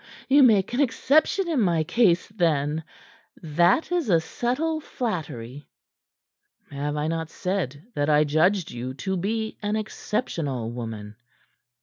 [0.27, 2.83] "You make an exception in my case, then.
[3.43, 5.69] That is a subtle flattery!"
[6.71, 11.17] "Have I not said that I had judged you to be an exceptional woman?"